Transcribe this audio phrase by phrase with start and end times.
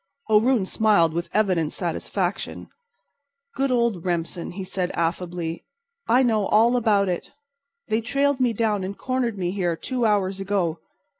[0.31, 2.69] O'Roon smiled with evident satisfaction.
[3.53, 5.63] "Good old Remsen," he said, affably,
[6.07, 7.31] "I know all about it.
[7.87, 10.79] They trailed me down and cornered me here two hours ago.